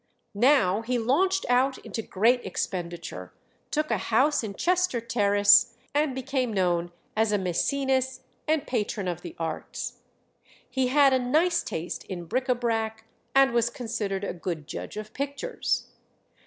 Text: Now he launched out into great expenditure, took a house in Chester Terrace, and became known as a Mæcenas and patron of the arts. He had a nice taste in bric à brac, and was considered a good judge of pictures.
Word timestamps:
Now 0.33 0.81
he 0.81 0.97
launched 0.97 1.45
out 1.47 1.77
into 1.77 2.01
great 2.01 2.43
expenditure, 2.43 3.31
took 3.69 3.91
a 3.91 3.99
house 3.99 4.41
in 4.43 4.55
Chester 4.55 4.99
Terrace, 4.99 5.75
and 5.93 6.15
became 6.15 6.51
known 6.51 6.91
as 7.15 7.31
a 7.31 7.37
Mæcenas 7.37 8.21
and 8.47 8.65
patron 8.65 9.07
of 9.07 9.21
the 9.21 9.35
arts. 9.37 9.99
He 10.67 10.87
had 10.87 11.13
a 11.13 11.19
nice 11.19 11.61
taste 11.61 12.03
in 12.05 12.25
bric 12.25 12.47
à 12.47 12.59
brac, 12.59 13.05
and 13.35 13.51
was 13.51 13.69
considered 13.69 14.23
a 14.23 14.33
good 14.33 14.65
judge 14.65 14.97
of 14.97 15.13
pictures. 15.13 15.89